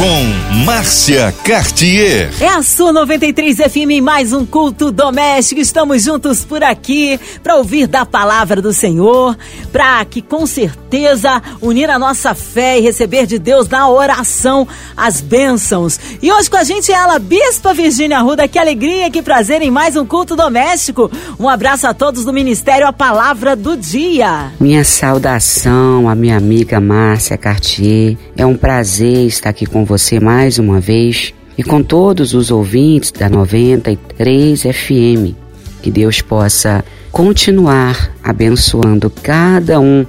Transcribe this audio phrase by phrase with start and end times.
[0.00, 2.30] com Márcia Cartier.
[2.40, 5.60] É a sua 93 FM mais um culto doméstico.
[5.60, 9.36] Estamos juntos por aqui para ouvir da palavra do Senhor,
[9.70, 15.20] para que com certeza unir a nossa fé e receber de Deus na oração as
[15.20, 16.00] bênçãos.
[16.22, 18.48] E hoje com a gente é ela, Bispa Virgínia Ruda.
[18.48, 21.10] Que alegria, que prazer em mais um culto doméstico.
[21.38, 24.50] Um abraço a todos do Ministério A Palavra do Dia.
[24.58, 28.16] Minha saudação à minha amiga Márcia Cartier.
[28.34, 33.10] É um prazer estar aqui com você mais uma vez e com todos os ouvintes
[33.10, 35.34] da 93 FM.
[35.82, 40.06] Que Deus possa continuar abençoando cada um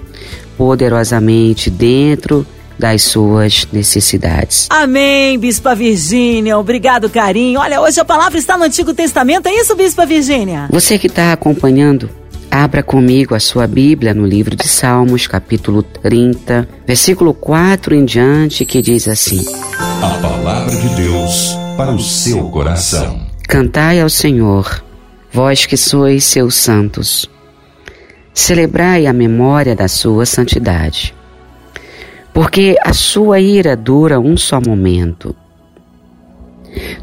[0.56, 2.46] poderosamente dentro
[2.78, 4.68] das suas necessidades.
[4.70, 6.60] Amém, Bispa Virgínia.
[6.60, 7.60] Obrigado, carinho.
[7.60, 10.68] Olha, hoje a palavra está no Antigo Testamento, é isso, Bispa Virgínia?
[10.70, 12.08] Você que está acompanhando
[12.54, 18.66] Abra comigo a sua Bíblia no livro de Salmos, capítulo 30, versículo 4 em diante,
[18.66, 19.42] que diz assim:
[20.02, 23.26] A palavra de Deus para o seu coração.
[23.48, 24.84] Cantai ao Senhor,
[25.32, 27.26] vós que sois seus santos.
[28.34, 31.16] Celebrai a memória da sua santidade.
[32.34, 35.34] Porque a sua ira dura um só momento.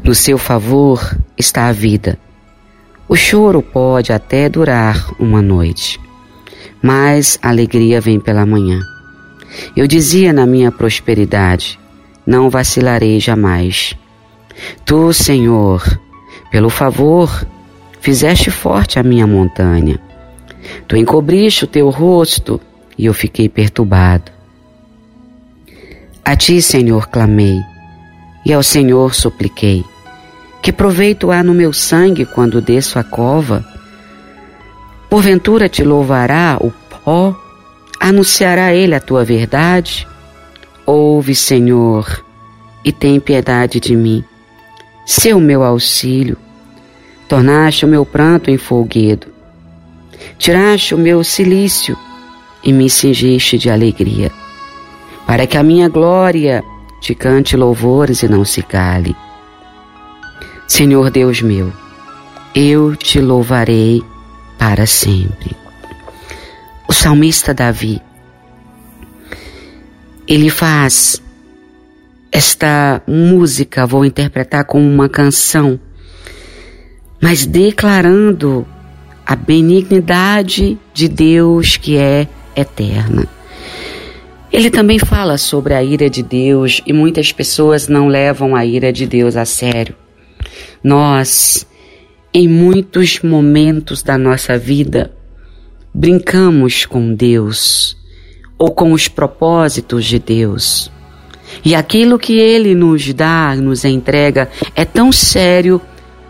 [0.03, 2.19] No seu favor está a vida
[3.09, 5.99] o choro pode até durar uma noite,
[6.79, 8.79] mas a alegria vem pela manhã.
[9.75, 11.79] Eu dizia na minha prosperidade:
[12.25, 13.95] não vacilarei jamais.
[14.85, 15.83] Tu, Senhor,
[16.51, 17.47] pelo favor,
[17.99, 19.99] fizeste forte a minha montanha.
[20.87, 22.61] Tu encobriste o teu rosto
[22.95, 24.31] e eu fiquei perturbado.
[26.23, 27.59] A ti, Senhor, clamei
[28.45, 29.83] e ao Senhor supliquei.
[30.61, 33.65] Que proveito há no meu sangue quando desço a cova?
[35.09, 37.35] Porventura te louvará o pó?
[37.99, 40.07] Anunciará ele a tua verdade?
[40.85, 42.23] Ouve, Senhor,
[42.83, 44.23] e tem piedade de mim.
[45.05, 46.37] Seu o meu auxílio.
[47.27, 49.27] Tornaste o meu pranto em folguedo.
[50.37, 51.97] Tiraste o meu cilício
[52.63, 54.31] e me cingiste de alegria,
[55.25, 56.63] para que a minha glória
[57.01, 59.15] te cante louvores e não se cale.
[60.69, 61.73] Senhor Deus meu,
[62.53, 64.03] eu te louvarei
[64.57, 65.57] para sempre.
[66.87, 67.99] O salmista Davi,
[70.27, 71.21] ele faz
[72.31, 75.77] esta música, vou interpretar como uma canção,
[77.19, 78.65] mas declarando
[79.25, 83.27] a benignidade de Deus que é eterna.
[84.51, 88.93] Ele também fala sobre a ira de Deus e muitas pessoas não levam a ira
[88.93, 89.95] de Deus a sério.
[90.83, 91.65] Nós,
[92.33, 95.11] em muitos momentos da nossa vida,
[95.93, 97.97] brincamos com Deus
[98.57, 100.91] ou com os propósitos de Deus.
[101.65, 105.81] E aquilo que Ele nos dá, nos entrega, é tão sério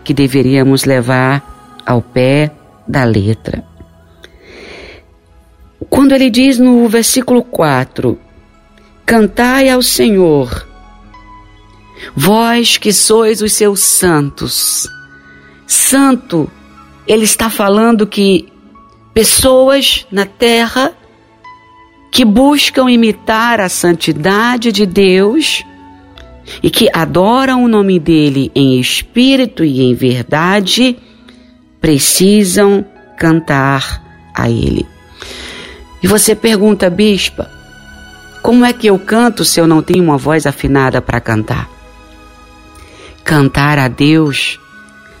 [0.02, 2.50] que deveríamos levar ao pé
[2.86, 3.64] da letra.
[5.88, 8.18] Quando ele diz no versículo 4:
[9.04, 10.69] Cantai ao Senhor
[12.14, 14.88] Vós que sois os seus santos.
[15.66, 16.50] Santo,
[17.06, 18.48] ele está falando que
[19.12, 20.92] pessoas na terra
[22.10, 25.62] que buscam imitar a santidade de Deus
[26.62, 30.96] e que adoram o nome dele em espírito e em verdade,
[31.80, 32.84] precisam
[33.16, 34.02] cantar
[34.34, 34.86] a ele.
[36.02, 37.48] E você pergunta, bispa,
[38.42, 41.79] como é que eu canto se eu não tenho uma voz afinada para cantar?
[43.30, 44.58] Cantar a Deus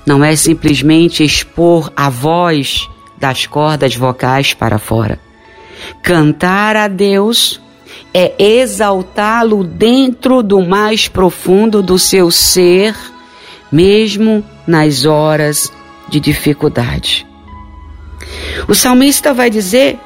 [0.04, 5.20] não é simplesmente expor a voz das cordas vocais para fora.
[6.02, 7.60] Cantar a Deus
[8.12, 12.96] é exaltá-lo dentro do mais profundo do seu ser,
[13.70, 15.72] mesmo nas horas
[16.08, 17.24] de dificuldade.
[18.66, 19.96] O salmista vai dizer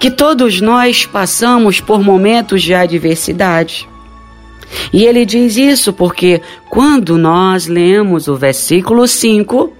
[0.00, 3.88] que todos nós passamos por momentos de adversidade.
[4.92, 9.72] E ele diz isso porque quando nós lemos o versículo 5,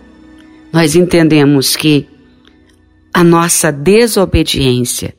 [0.73, 2.09] nós entendemos que
[3.13, 5.15] a nossa desobediência,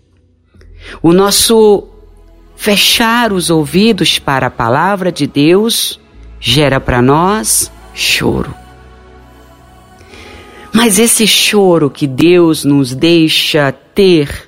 [1.01, 1.87] o nosso
[2.55, 5.99] fechar os ouvidos para a palavra de Deus,
[6.39, 8.53] gera para nós choro.
[10.73, 14.47] Mas esse choro que Deus nos deixa ter,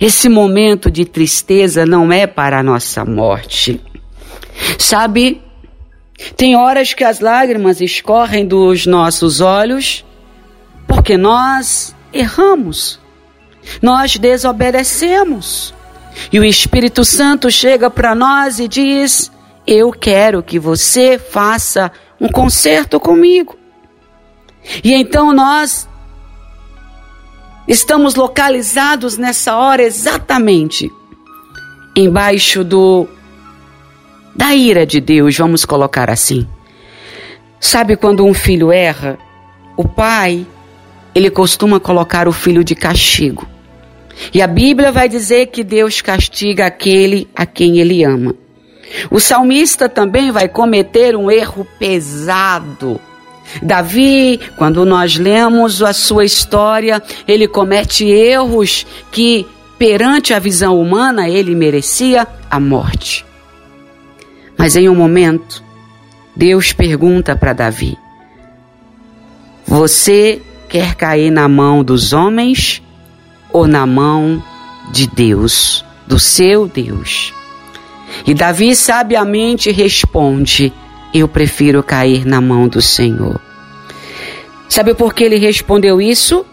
[0.00, 3.80] esse momento de tristeza não é para a nossa morte.
[4.78, 5.42] Sabe,
[6.36, 10.04] Tem horas que as lágrimas escorrem dos nossos olhos
[10.86, 13.00] porque nós erramos,
[13.82, 15.74] nós desobedecemos.
[16.32, 19.30] E o Espírito Santo chega para nós e diz:
[19.66, 23.58] Eu quero que você faça um concerto comigo.
[24.82, 25.86] E então nós
[27.68, 30.90] estamos localizados nessa hora exatamente
[31.94, 33.08] embaixo do
[34.36, 36.46] da ira de Deus, vamos colocar assim.
[37.58, 39.18] Sabe quando um filho erra,
[39.76, 40.46] o pai,
[41.14, 43.48] ele costuma colocar o filho de castigo.
[44.32, 48.34] E a Bíblia vai dizer que Deus castiga aquele a quem ele ama.
[49.10, 53.00] O salmista também vai cometer um erro pesado.
[53.62, 59.46] Davi, quando nós lemos a sua história, ele comete erros que,
[59.78, 63.24] perante a visão humana, ele merecia a morte.
[64.56, 65.62] Mas em um momento,
[66.34, 67.96] Deus pergunta para Davi:
[69.66, 72.82] Você quer cair na mão dos homens
[73.52, 74.42] ou na mão
[74.92, 77.32] de Deus, do seu Deus?
[78.26, 80.72] E Davi sabiamente responde:
[81.12, 83.40] Eu prefiro cair na mão do Senhor.
[84.68, 86.44] Sabe por que ele respondeu isso?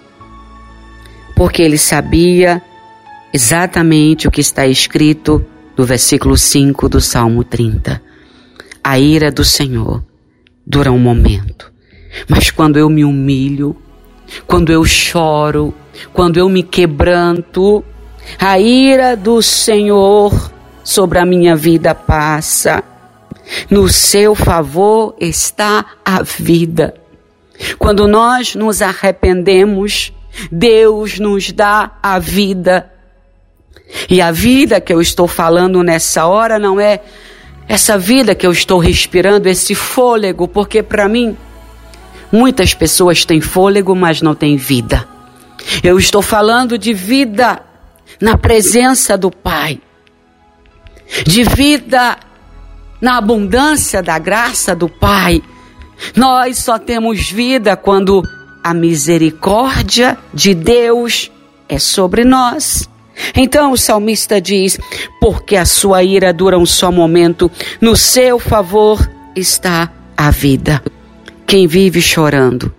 [1.36, 2.62] Porque ele sabia
[3.34, 5.44] exatamente o que está escrito
[5.78, 8.02] no versículo 5 do Salmo 30.
[8.84, 10.04] A ira do Senhor
[10.66, 11.72] dura um momento,
[12.28, 13.76] mas quando eu me humilho,
[14.46, 15.74] quando eu choro,
[16.12, 17.84] quando eu me quebranto,
[18.40, 20.52] a ira do Senhor
[20.84, 22.84] sobre a minha vida passa.
[23.70, 26.94] No seu favor está a vida.
[27.78, 30.14] Quando nós nos arrependemos,
[30.52, 32.92] Deus nos dá a vida.
[34.10, 37.00] E a vida que eu estou falando nessa hora não é
[37.68, 41.38] essa vida que eu estou respirando, esse fôlego, porque para mim,
[42.32, 45.08] muitas pessoas têm fôlego, mas não têm vida.
[45.82, 47.62] Eu estou falando de vida
[48.20, 49.80] na presença do Pai,
[51.26, 52.18] de vida
[53.00, 55.42] na abundância da graça do Pai.
[56.16, 58.22] Nós só temos vida quando
[58.64, 61.32] a misericórdia de Deus
[61.68, 62.90] é sobre nós.
[63.36, 64.80] Então o salmista diz:
[65.20, 67.50] Porque a sua ira dura um só momento,
[67.80, 70.82] no seu favor está a vida.
[71.46, 72.74] Quem vive chorando,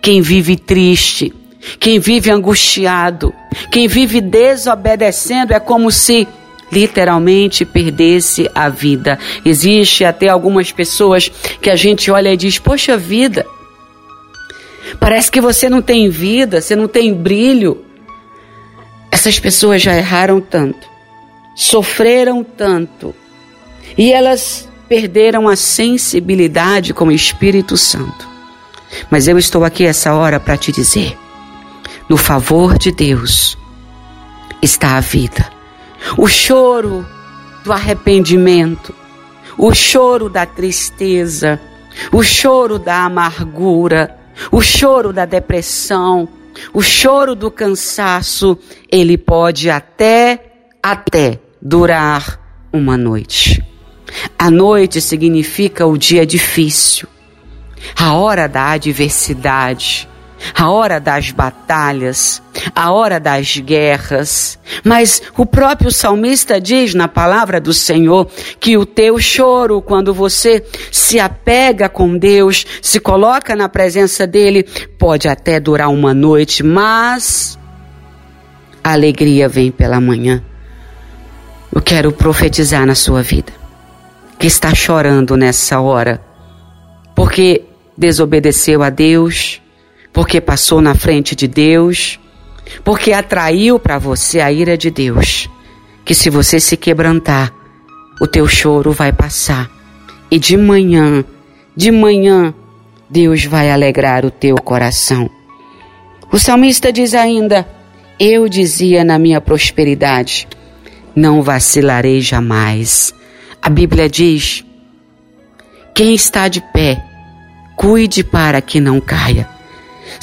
[0.00, 1.32] quem vive triste,
[1.78, 3.34] quem vive angustiado,
[3.70, 6.26] quem vive desobedecendo é como se
[6.70, 9.18] literalmente perdesse a vida.
[9.44, 13.46] Existe até algumas pessoas que a gente olha e diz: Poxa vida,
[14.98, 17.84] parece que você não tem vida, você não tem brilho.
[19.14, 20.88] Essas pessoas já erraram tanto,
[21.54, 23.14] sofreram tanto,
[23.96, 28.28] e elas perderam a sensibilidade com o Espírito Santo.
[29.08, 31.16] Mas eu estou aqui essa hora para te dizer:
[32.08, 33.56] no favor de Deus
[34.60, 35.48] está a vida.
[36.18, 37.06] O choro
[37.62, 38.92] do arrependimento,
[39.56, 41.60] o choro da tristeza,
[42.10, 44.18] o choro da amargura,
[44.50, 46.28] o choro da depressão,
[46.72, 48.58] o choro do cansaço,
[48.90, 52.40] ele pode até, até durar
[52.72, 53.62] uma noite.
[54.38, 57.08] A noite significa o dia difícil,
[57.98, 60.08] a hora da adversidade,
[60.52, 62.42] a hora das batalhas,
[62.74, 64.58] a hora das guerras.
[64.82, 70.64] Mas o próprio salmista diz na palavra do Senhor que o teu choro, quando você
[70.90, 74.64] se apega com Deus, se coloca na presença dele,
[74.98, 77.58] pode até durar uma noite, mas
[78.82, 80.42] a alegria vem pela manhã.
[81.74, 83.52] Eu quero profetizar na sua vida
[84.38, 86.20] que está chorando nessa hora,
[87.14, 87.64] porque
[87.96, 89.60] desobedeceu a Deus
[90.14, 92.20] porque passou na frente de Deus,
[92.84, 95.50] porque atraiu para você a ira de Deus.
[96.04, 97.52] Que se você se quebrantar,
[98.20, 99.68] o teu choro vai passar.
[100.30, 101.24] E de manhã,
[101.76, 102.54] de manhã,
[103.10, 105.28] Deus vai alegrar o teu coração.
[106.30, 107.66] O salmista diz ainda:
[108.18, 110.46] Eu dizia na minha prosperidade,
[111.14, 113.12] não vacilarei jamais.
[113.60, 114.64] A Bíblia diz:
[115.92, 117.02] Quem está de pé,
[117.76, 119.53] cuide para que não caia.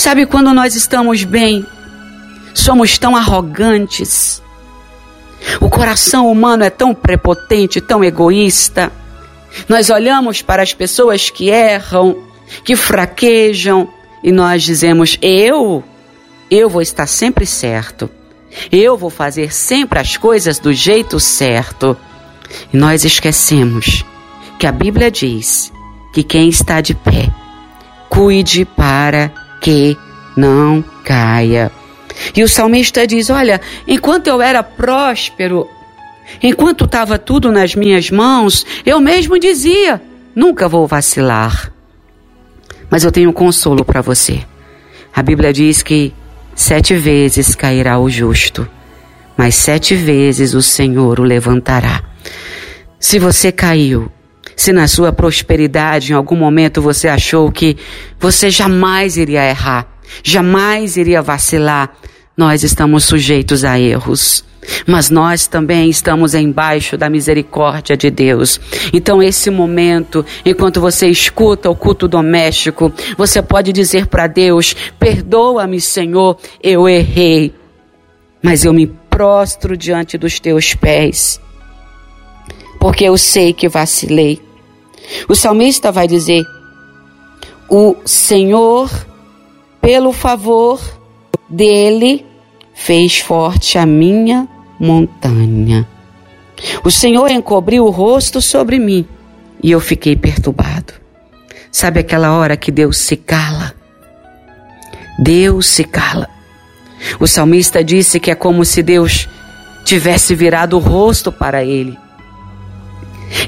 [0.02, 1.64] Sabe quando nós estamos bem,
[2.56, 4.42] somos tão arrogantes.
[5.60, 8.92] O coração humano é tão prepotente, tão egoísta.
[9.70, 12.18] Nós olhamos para as pessoas que erram,
[12.64, 13.88] que fraquejam,
[14.24, 15.84] e nós dizemos: Eu,
[16.50, 18.10] eu vou estar sempre certo.
[18.72, 21.96] Eu vou fazer sempre as coisas do jeito certo.
[22.74, 24.04] E nós esquecemos
[24.58, 25.72] que a Bíblia diz
[26.12, 27.30] que quem está de pé,
[28.10, 29.32] cuide para
[29.62, 29.98] que
[30.36, 31.72] não caia.
[32.36, 35.70] E o salmista diz: Olha, enquanto eu era próspero,
[36.44, 40.02] enquanto estava tudo nas minhas mãos, eu mesmo dizia:
[40.36, 41.72] nunca vou vacilar.
[42.90, 44.44] Mas eu tenho um consolo para você.
[45.14, 46.14] A Bíblia diz que
[46.54, 48.68] sete vezes cairá o justo,
[49.38, 52.04] mas sete vezes o Senhor o levantará.
[53.00, 54.12] Se você caiu,
[54.62, 57.76] se na sua prosperidade em algum momento você achou que
[58.20, 59.88] você jamais iria errar,
[60.24, 61.92] jamais iria vacilar,
[62.38, 64.46] nós estamos sujeitos a erros.
[64.86, 68.62] Mas nós também estamos embaixo da misericórdia de Deus.
[68.94, 75.82] Então, esse momento, enquanto você escuta o culto doméstico, você pode dizer para Deus: Perdoa-me,
[75.82, 77.52] Senhor, eu errei,
[78.44, 81.42] mas eu me prostro diante dos teus pés,
[82.80, 84.51] porque eu sei que vacilei.
[85.28, 86.44] O salmista vai dizer:
[87.70, 88.90] O Senhor,
[89.82, 90.80] pelo favor
[91.50, 92.26] dele,
[92.74, 94.48] fez forte a minha
[94.80, 95.88] montanha.
[96.84, 99.06] O Senhor encobriu o rosto sobre mim
[99.62, 100.94] e eu fiquei perturbado.
[101.72, 103.74] Sabe aquela hora que Deus se cala?
[105.18, 106.28] Deus se cala.
[107.20, 109.28] O salmista disse que é como se Deus
[109.86, 111.98] tivesse virado o rosto para ele.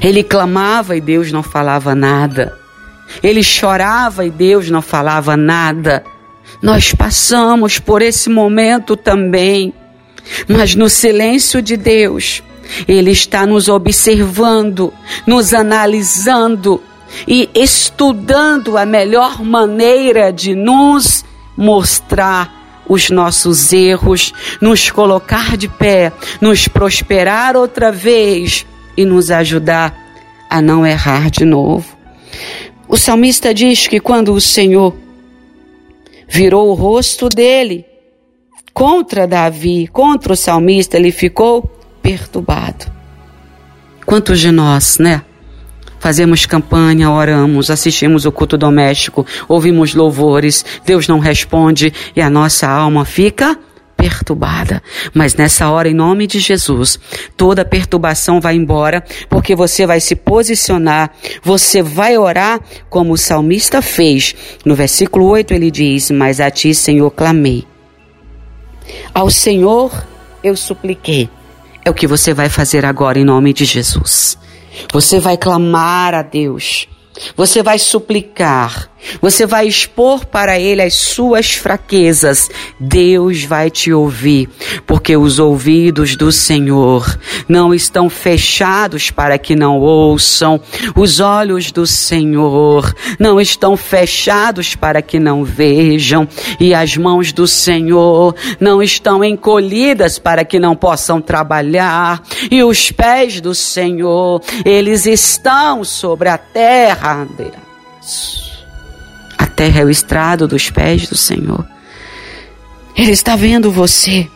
[0.02, 2.58] Ele clamava e Deus não falava nada.
[3.22, 6.04] Ele chorava e Deus não falava nada.
[6.62, 9.72] Nós passamos por esse momento também,
[10.48, 12.42] mas no silêncio de Deus,
[12.88, 14.92] Ele está nos observando,
[15.26, 16.82] nos analisando
[17.28, 21.24] e estudando a melhor maneira de nos
[21.56, 29.96] mostrar os nossos erros, nos colocar de pé, nos prosperar outra vez e nos ajudar
[30.48, 31.96] a não errar de novo.
[32.86, 34.94] O salmista diz que quando o Senhor
[36.28, 37.84] virou o rosto dele
[38.72, 41.62] contra Davi, contra o salmista, ele ficou
[42.02, 42.86] perturbado.
[44.04, 45.22] Quantos de nós, né?
[45.98, 52.68] Fazemos campanha, oramos, assistimos o culto doméstico, ouvimos louvores, Deus não responde e a nossa
[52.68, 53.58] alma fica
[54.04, 54.82] perturbada.
[55.14, 56.98] Mas nessa hora, em nome de Jesus,
[57.38, 61.10] toda perturbação vai embora, porque você vai se posicionar,
[61.42, 64.34] você vai orar como o salmista fez.
[64.62, 67.64] No versículo 8 ele diz: Mas a ti, Senhor, clamei.
[69.14, 70.06] Ao Senhor
[70.42, 71.30] eu supliquei.
[71.82, 74.36] É o que você vai fazer agora em nome de Jesus.
[74.92, 76.88] Você vai clamar a Deus.
[77.36, 78.90] Você vai suplicar,
[79.20, 82.50] você vai expor para Ele as suas fraquezas.
[82.80, 84.48] Deus vai te ouvir,
[84.86, 87.18] porque os ouvidos do Senhor
[87.48, 90.60] não estão fechados para que não ouçam,
[90.96, 96.26] os olhos do Senhor não estão fechados para que não vejam,
[96.58, 102.90] e as mãos do Senhor não estão encolhidas para que não possam trabalhar, e os
[102.90, 107.03] pés do Senhor, eles estão sobre a terra
[109.36, 111.66] a terra é o estrado dos pés do Senhor.
[112.96, 114.26] Ele está vendo você.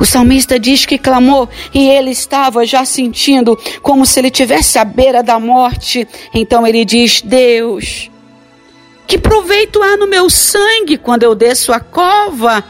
[0.00, 4.86] O salmista diz que clamou e ele estava já sentindo como se ele tivesse à
[4.86, 6.08] beira da morte.
[6.32, 8.10] Então ele diz: Deus,
[9.06, 12.64] que proveito há no meu sangue quando eu desço a cova?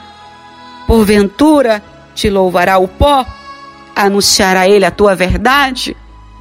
[0.84, 1.80] Porventura
[2.12, 3.24] te louvará o pó,
[3.94, 5.96] anunciará ele a tua verdade?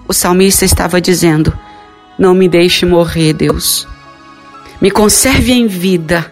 [0.07, 1.66] O salmista estava dizendo:
[2.17, 3.88] não me deixe morrer, Deus.
[4.81, 6.31] Me conserve em vida.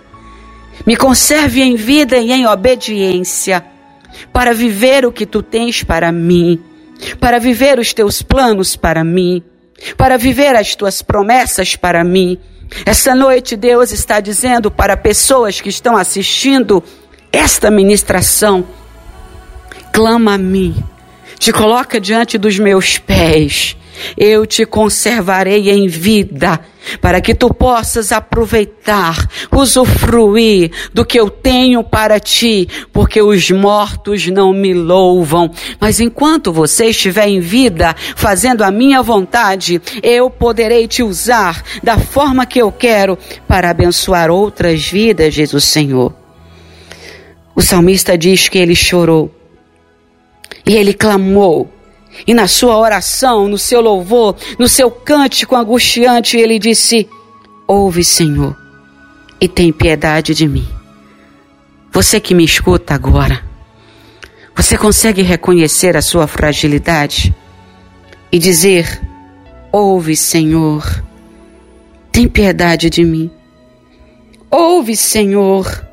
[0.85, 3.65] Me conserve em vida e em obediência,
[4.31, 6.59] para viver o que tu tens para mim,
[7.19, 9.43] para viver os teus planos para mim,
[9.97, 12.37] para viver as tuas promessas para mim.
[12.85, 16.83] Essa noite Deus está dizendo para pessoas que estão assistindo
[17.31, 18.65] esta ministração:
[19.91, 20.75] clama a mim,
[21.37, 23.75] te coloca diante dos meus pés
[24.17, 26.59] eu te conservarei em vida,
[27.01, 34.27] para que tu possas aproveitar, usufruir do que eu tenho para ti, porque os mortos
[34.27, 35.49] não me louvam.
[35.79, 41.97] Mas enquanto você estiver em vida, fazendo a minha vontade, eu poderei te usar da
[41.97, 46.13] forma que eu quero para abençoar outras vidas, o Senhor.
[47.55, 49.31] O salmista diz que ele chorou
[50.65, 51.71] e ele clamou
[52.25, 57.09] e na sua oração, no seu louvor, no seu cântico angustiante, ele disse:
[57.67, 58.55] Ouve, Senhor,
[59.41, 60.67] e tem piedade de mim.
[61.91, 63.43] Você que me escuta agora,
[64.55, 67.35] você consegue reconhecer a sua fragilidade
[68.31, 69.01] e dizer:
[69.71, 71.03] Ouve, Senhor,
[72.11, 73.29] tem piedade de mim.
[74.49, 75.85] Ouve, Senhor,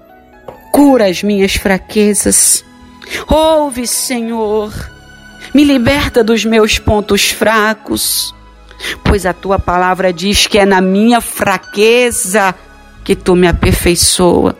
[0.70, 2.64] cura as minhas fraquezas.
[3.28, 4.72] Ouve, Senhor,
[5.54, 8.34] me liberta dos meus pontos fracos,
[9.04, 12.54] pois a tua palavra diz que é na minha fraqueza
[13.04, 14.56] que tu me aperfeiçoa.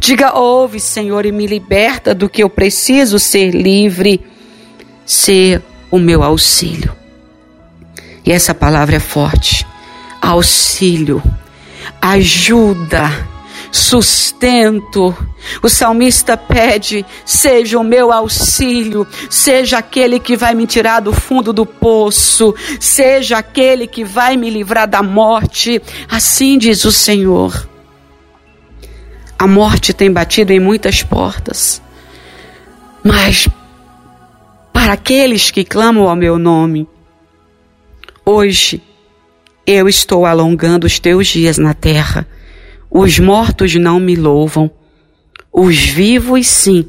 [0.00, 4.24] Diga, ouve, Senhor, e me liberta do que eu preciso ser livre,
[5.04, 6.94] ser o meu auxílio.
[8.24, 9.66] E essa palavra é forte.
[10.20, 11.22] Auxílio,
[12.00, 13.10] ajuda,
[13.76, 15.14] sustento.
[15.62, 21.52] O salmista pede: seja o meu auxílio, seja aquele que vai me tirar do fundo
[21.52, 25.80] do poço, seja aquele que vai me livrar da morte.
[26.08, 27.68] Assim diz o Senhor.
[29.38, 31.82] A morte tem batido em muitas portas,
[33.04, 33.46] mas
[34.72, 36.88] para aqueles que clamam ao meu nome,
[38.24, 38.82] hoje
[39.66, 42.26] eu estou alongando os teus dias na terra.
[42.90, 44.70] Os mortos não me louvam,
[45.52, 46.86] os vivos sim.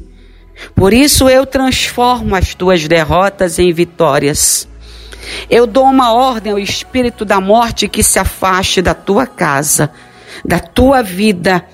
[0.74, 4.68] Por isso eu transformo as tuas derrotas em vitórias.
[5.50, 9.90] Eu dou uma ordem ao espírito da morte que se afaste da tua casa,
[10.44, 11.64] da tua vida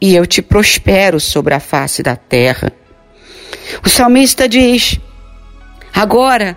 [0.00, 2.72] e eu te prospero sobre a face da terra.
[3.84, 4.98] O salmista diz:
[5.94, 6.56] agora,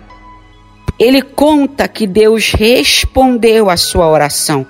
[0.98, 4.66] ele conta que Deus respondeu à sua oração.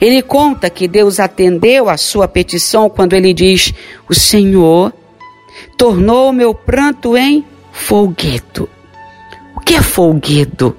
[0.00, 3.72] Ele conta que Deus atendeu à sua petição quando ele diz:
[4.08, 4.92] O Senhor
[5.76, 8.68] tornou o meu pranto em folguedo.
[9.54, 10.76] O que é folguedo?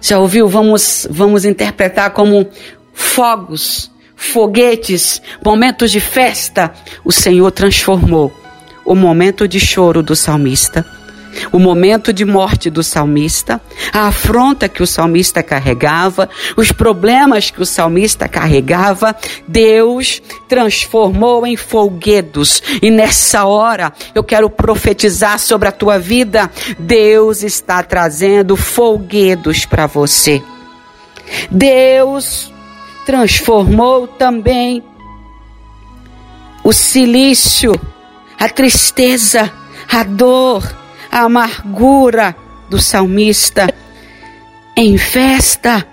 [0.00, 0.48] Já ouviu?
[0.48, 2.46] Vamos, vamos interpretar como
[2.92, 6.72] fogos foguetes, momentos de festa,
[7.04, 8.32] o Senhor transformou
[8.84, 10.86] o momento de choro do salmista,
[11.52, 13.60] o momento de morte do salmista,
[13.92, 19.14] a afronta que o salmista carregava, os problemas que o salmista carregava,
[19.46, 22.62] Deus transformou em folguedos.
[22.80, 26.50] E nessa hora eu quero profetizar sobre a tua vida.
[26.78, 30.42] Deus está trazendo folguedos para você.
[31.50, 32.52] Deus
[33.04, 34.82] transformou também
[36.62, 37.78] o silício,
[38.38, 39.52] a tristeza,
[39.90, 40.62] a dor,
[41.12, 42.34] a amargura
[42.70, 43.72] do salmista
[44.74, 45.86] em festa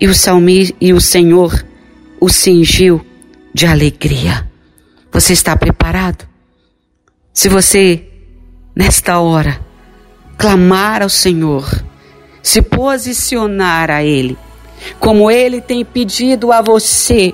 [0.00, 1.64] e o, salmi, e o Senhor
[2.20, 3.06] o cingiu
[3.54, 4.50] de alegria.
[5.12, 6.28] Você está preparado?
[7.32, 8.04] Se você,
[8.74, 9.60] nesta hora,
[10.36, 11.84] clamar ao Senhor,
[12.42, 14.36] se posicionar a Ele,
[14.98, 17.32] como ele tem pedido a você,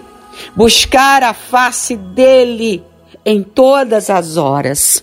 [0.55, 2.85] buscar a face dele
[3.25, 5.03] em todas as horas.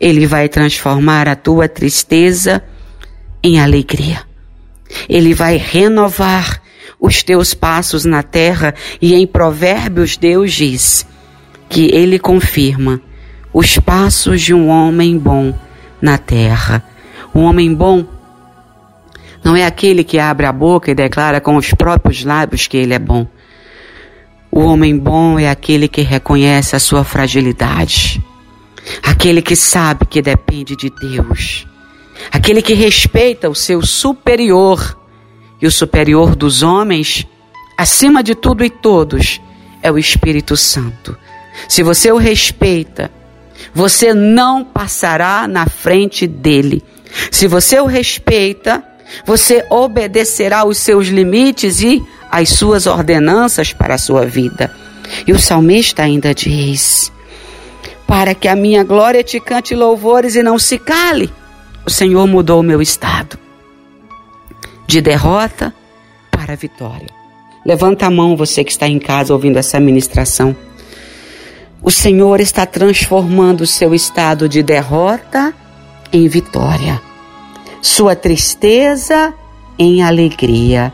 [0.00, 2.62] Ele vai transformar a tua tristeza
[3.42, 4.22] em alegria.
[5.08, 6.62] Ele vai renovar
[7.00, 11.06] os teus passos na terra e em Provérbios Deus diz
[11.68, 13.00] que ele confirma
[13.52, 15.54] os passos de um homem bom
[16.00, 16.82] na terra.
[17.34, 18.06] Um homem bom
[19.44, 22.94] não é aquele que abre a boca e declara com os próprios lábios que ele
[22.94, 23.26] é bom.
[24.50, 28.22] O homem bom é aquele que reconhece a sua fragilidade,
[29.02, 31.66] aquele que sabe que depende de Deus,
[32.30, 34.96] aquele que respeita o seu superior.
[35.60, 37.26] E o superior dos homens,
[37.76, 39.40] acima de tudo e todos,
[39.82, 41.16] é o Espírito Santo.
[41.66, 43.10] Se você o respeita,
[43.74, 46.82] você não passará na frente dele.
[47.30, 48.84] Se você o respeita,
[49.24, 54.72] você obedecerá os seus limites e as suas ordenanças para a sua vida.
[55.26, 57.10] E o salmista ainda diz:
[58.08, 61.32] Para que a minha glória te cante louvores e não se cale,
[61.86, 63.38] o Senhor mudou o meu estado
[64.84, 65.72] de derrota
[66.30, 67.10] para vitória.
[67.64, 70.56] Levanta a mão, você que está em casa ouvindo essa ministração.
[71.80, 75.54] O Senhor está transformando o seu estado de derrota
[76.12, 77.00] em vitória
[77.80, 79.34] sua tristeza
[79.78, 80.92] em alegria.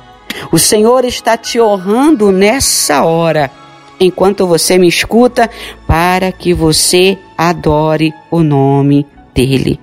[0.50, 3.50] O Senhor está te honrando nessa hora,
[3.98, 5.50] enquanto você me escuta,
[5.86, 9.80] para que você adore o nome dEle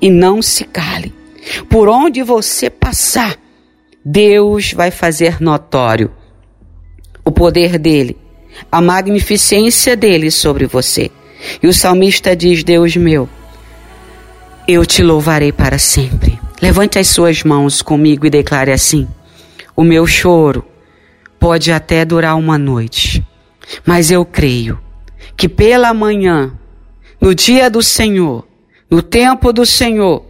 [0.00, 1.12] e não se cale.
[1.68, 3.36] Por onde você passar,
[4.04, 6.10] Deus vai fazer notório
[7.24, 8.16] o poder dele,
[8.70, 11.10] a magnificência dele sobre você.
[11.62, 13.28] E o salmista diz: Deus meu,
[14.66, 16.38] eu te louvarei para sempre.
[16.60, 19.08] Levante as suas mãos comigo e declare assim:
[19.74, 20.64] O meu choro
[21.38, 23.21] pode até durar uma noite,
[23.86, 24.78] mas eu creio
[25.36, 26.52] que pela manhã,
[27.20, 28.46] no dia do Senhor,
[28.90, 30.24] no tempo do Senhor,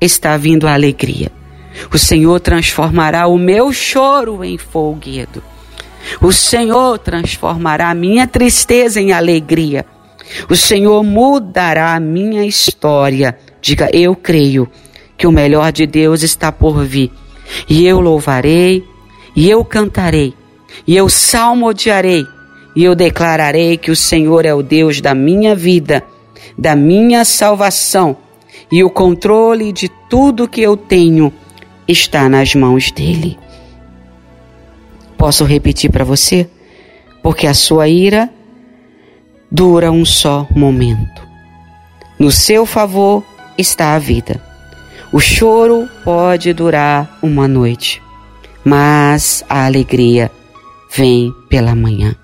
[0.00, 1.30] está vindo a alegria.
[1.92, 5.42] O Senhor transformará o meu choro em folguedo.
[6.20, 9.86] O Senhor transformará a minha tristeza em alegria.
[10.48, 13.38] O Senhor mudará a minha história.
[13.60, 14.68] Diga, eu creio
[15.16, 17.10] que o melhor de Deus está por vir.
[17.68, 18.84] E eu louvarei,
[19.34, 20.34] e eu cantarei,
[20.86, 22.26] e eu salmodiarei,
[22.74, 26.02] e eu declararei que o Senhor é o Deus da minha vida,
[26.56, 28.16] da minha salvação,
[28.70, 31.32] e o controle de tudo que eu tenho
[31.86, 33.38] está nas mãos dele.
[35.18, 36.48] Posso repetir para você?
[37.22, 38.30] Porque a sua ira
[39.50, 41.22] dura um só momento.
[42.18, 43.22] No seu favor
[43.58, 44.42] está a vida.
[45.12, 48.02] O choro pode durar uma noite,
[48.64, 50.30] mas a alegria
[50.96, 52.16] vem pela manhã.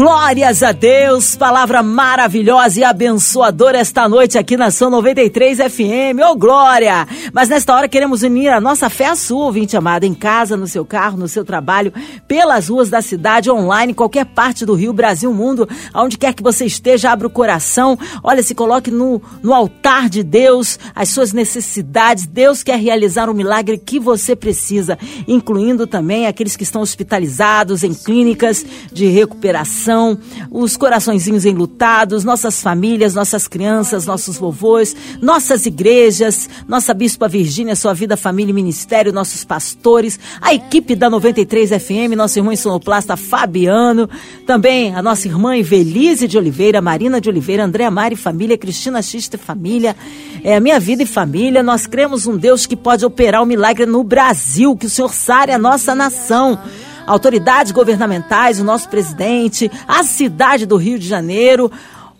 [0.00, 6.22] Glórias a Deus, palavra maravilhosa e abençoadora esta noite aqui na São 93 FM.
[6.26, 7.06] Ô oh, glória!
[7.34, 10.66] Mas nesta hora queremos unir a nossa fé à sua, ouvinte amada, em casa, no
[10.66, 11.92] seu carro, no seu trabalho,
[12.26, 16.64] pelas ruas da cidade, online, qualquer parte do Rio, Brasil, mundo, aonde quer que você
[16.64, 22.24] esteja, abra o coração, olha, se coloque no, no altar de Deus, as suas necessidades.
[22.24, 27.84] Deus quer realizar o um milagre que você precisa, incluindo também aqueles que estão hospitalizados
[27.84, 30.18] em clínicas de recuperação coração,
[30.50, 37.92] os coraçõezinhos enlutados, nossas famílias, nossas crianças, nossos vovôs, nossas igrejas, nossa Bispa Virgínia, sua
[37.92, 44.08] vida, família e ministério, nossos pastores, a equipe da 93 FM, nosso irmão sonoplasta Fabiano,
[44.46, 49.36] também a nossa irmã Evelise de Oliveira, Marina de Oliveira, Andréa Mari Família, Cristina Xista
[49.36, 49.96] Família,
[50.44, 51.62] é, minha vida e família.
[51.62, 55.12] Nós cremos um Deus que pode operar o um milagre no Brasil, que o Senhor
[55.12, 56.58] sare a nossa nação
[57.06, 61.70] autoridades governamentais, o nosso presidente, a cidade do Rio de Janeiro.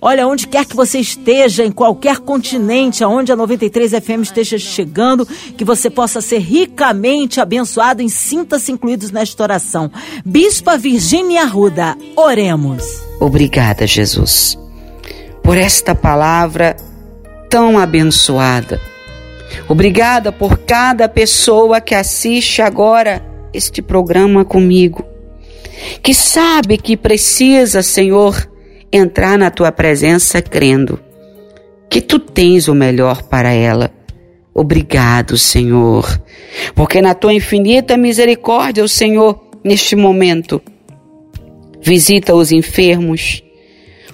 [0.02, 5.26] Olha, onde quer que você esteja, em qualquer continente, aonde a 93 FM esteja chegando,
[5.26, 9.90] que você possa ser ricamente abençoado em sinta-se incluídos nesta oração.
[10.24, 12.82] Bispa Virgínia Arruda, oremos.
[13.20, 14.58] Obrigada, Jesus,
[15.42, 16.76] por esta palavra
[17.50, 18.80] tão abençoada.
[19.68, 25.04] Obrigada por cada pessoa que assiste agora este programa comigo,
[26.02, 28.50] que sabe que precisa, Senhor,
[28.92, 31.00] entrar na tua presença crendo
[31.88, 33.90] que tu tens o melhor para ela.
[34.54, 36.06] Obrigado, Senhor,
[36.74, 40.60] porque na tua infinita misericórdia, o Senhor, neste momento,
[41.80, 43.42] visita os enfermos,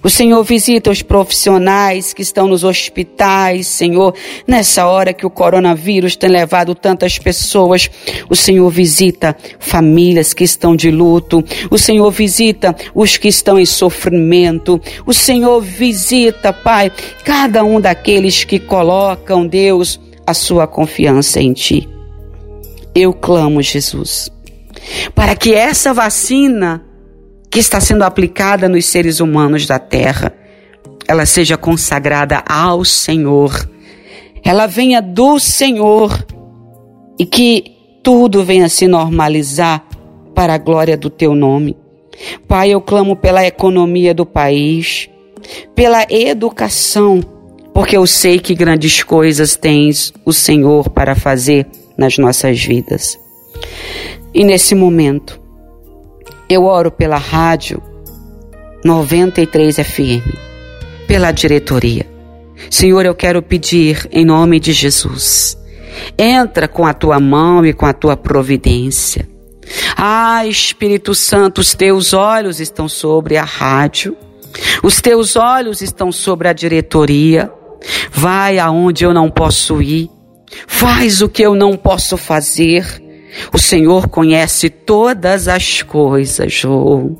[0.07, 4.15] o Senhor visita os profissionais que estão nos hospitais, Senhor,
[4.47, 7.91] nessa hora que o coronavírus tem levado tantas pessoas.
[8.31, 11.43] O Senhor visita famílias que estão de luto.
[11.73, 14.81] O Senhor visita os que estão em sofrimento.
[15.05, 16.93] O Senhor visita, Pai,
[17.25, 21.89] cada um daqueles que colocam, Deus, a sua confiança em Ti.
[22.95, 24.31] Eu clamo, Jesus,
[25.17, 26.86] para que essa vacina
[27.51, 30.33] que está sendo aplicada nos seres humanos da terra,
[31.09, 33.69] ela seja consagrada ao Senhor,
[34.45, 36.25] ela venha do Senhor
[37.19, 39.85] e que tudo venha se normalizar
[40.35, 41.77] para a glória do teu nome.
[42.47, 45.09] Pai, eu clamo pela economia do país,
[45.75, 47.21] pela educação,
[47.75, 53.19] porque eu sei que grandes coisas tens o Senhor para fazer nas nossas vidas.
[54.33, 55.41] E nesse momento,
[56.49, 57.83] eu oro pela rádio
[58.85, 60.35] 93 FM,
[61.07, 62.07] pela diretoria.
[62.71, 65.59] Senhor, eu quero pedir em nome de Jesus.
[66.17, 69.29] Entra com a tua mão e com a tua providência.
[69.97, 74.17] Ah, Espírito Santo, os teus olhos estão sobre a rádio.
[74.83, 77.51] Os teus olhos estão sobre a diretoria.
[78.11, 80.09] Vai aonde eu não posso ir.
[80.67, 83.03] Faz o que eu não posso fazer.
[83.53, 86.65] O Senhor conhece todas as coisas.
[86.65, 87.17] Oh,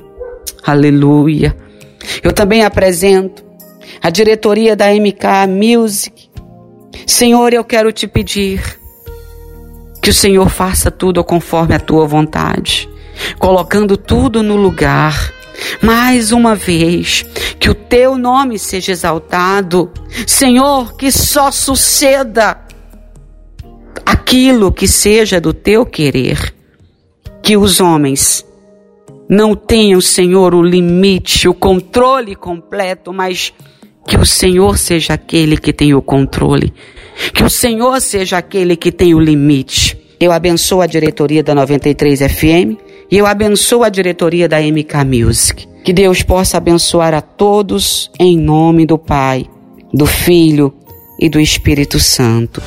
[0.63, 1.55] aleluia.
[2.23, 3.43] Eu também apresento
[4.01, 6.29] a diretoria da MK Music.
[7.05, 8.61] Senhor, eu quero te pedir
[10.01, 12.89] que o Senhor faça tudo conforme a tua vontade,
[13.37, 15.33] colocando tudo no lugar.
[15.81, 17.25] Mais uma vez,
[17.59, 19.91] que o teu nome seja exaltado.
[20.25, 22.66] Senhor, que só suceda
[24.27, 26.53] aquilo que seja do teu querer.
[27.41, 28.45] Que os homens
[29.29, 33.53] não tenham, Senhor, o limite, o controle completo, mas
[34.05, 36.73] que o Senhor seja aquele que tem o controle.
[37.33, 39.97] Que o Senhor seja aquele que tem o limite.
[40.19, 42.75] Eu abençoo a diretoria da 93 FM
[43.09, 45.65] e eu abençoo a diretoria da MK Music.
[45.85, 49.45] Que Deus possa abençoar a todos em nome do Pai,
[49.93, 50.73] do Filho
[51.17, 52.61] e do Espírito Santo.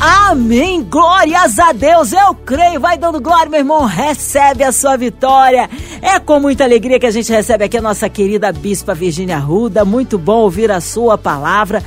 [0.00, 0.82] Amém.
[0.82, 2.12] Glórias a Deus.
[2.12, 2.80] Eu creio.
[2.80, 3.84] Vai dando glória, meu irmão.
[3.84, 5.68] Recebe a sua vitória.
[6.00, 9.84] É com muita alegria que a gente recebe aqui a nossa querida Bispa Virgínia Ruda.
[9.84, 11.82] Muito bom ouvir a sua palavra.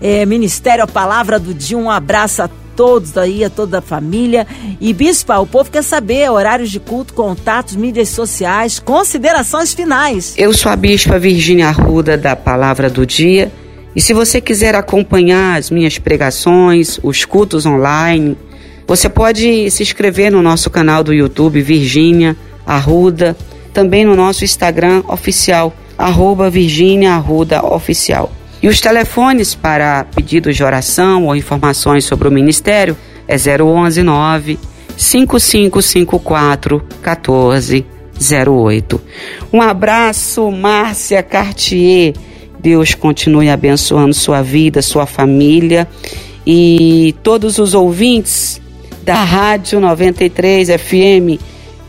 [0.00, 1.76] É, Ministério a Palavra do Dia.
[1.76, 4.46] Um abraço a todos aí, a toda a família.
[4.80, 10.32] E, Bispa, o povo quer saber horários de culto, contatos, mídias sociais, considerações finais.
[10.38, 13.50] Eu sou a Bispa Virgínia Arruda da Palavra do Dia.
[13.98, 18.38] E se você quiser acompanhar as minhas pregações, os cultos online,
[18.86, 23.36] você pode se inscrever no nosso canal do YouTube Virgínia Arruda,
[23.74, 28.30] também no nosso Instagram oficial, arroba Virgínia Arruda Oficial.
[28.62, 34.60] E os telefones para pedidos de oração ou informações sobre o ministério é 011 9
[34.96, 39.00] 5554 1408.
[39.52, 42.14] Um abraço, Márcia Cartier.
[42.60, 45.88] Deus continue abençoando sua vida, sua família
[46.46, 48.60] e todos os ouvintes
[49.02, 51.40] da Rádio 93 FM.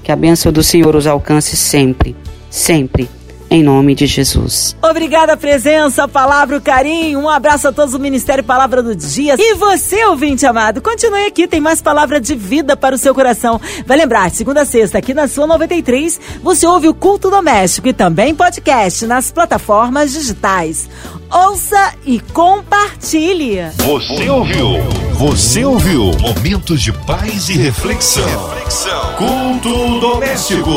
[0.04, 2.16] Que a bênção do Senhor os alcance sempre,
[2.50, 3.08] sempre
[3.50, 4.76] em nome de Jesus.
[4.82, 7.20] Obrigada a presença, a palavra, o carinho.
[7.20, 9.36] Um abraço a todos do Ministério Palavra do Dia.
[9.38, 13.60] E você, ouvinte amado, continue aqui, tem mais palavra de vida para o seu coração.
[13.86, 17.94] Vai lembrar, segunda a sexta, aqui na sua 93, você ouve o Culto Doméstico e
[17.94, 20.90] também podcast nas plataformas digitais.
[21.32, 23.60] Ouça e compartilhe.
[23.78, 24.80] Você ouviu?
[25.14, 26.12] Você ouviu?
[26.20, 28.24] Momentos de paz e reflexão.
[28.50, 29.14] reflexão.
[29.16, 30.72] Culto doméstico.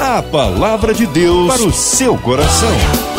[0.00, 1.72] A palavra de Deus para o
[2.06, 3.15] seu coração.